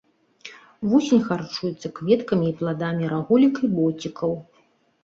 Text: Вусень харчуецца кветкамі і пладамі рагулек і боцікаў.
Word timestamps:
Вусень 0.93 1.21
харчуецца 1.27 1.93
кветкамі 2.01 2.45
і 2.53 2.57
пладамі 2.63 3.05
рагулек 3.13 3.65
і 3.71 3.73
боцікаў. 3.77 4.31